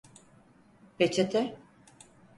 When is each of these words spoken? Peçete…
Peçete… 0.97 1.57